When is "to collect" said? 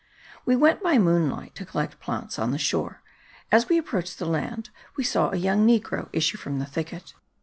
1.53-1.99